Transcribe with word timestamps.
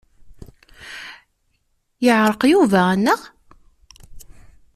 Yeɛreq 2.05 2.41
Yuba 2.51 2.79
anaɣ? 2.93 3.21